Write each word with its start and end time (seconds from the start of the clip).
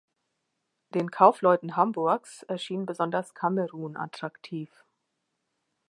Den 0.95 1.11
Kaufleuten 1.11 1.75
Hamburgs 1.75 2.41
erschien 2.47 2.87
besonders 2.87 3.35
Kamerun 3.35 3.97
attraktiv. 3.97 4.83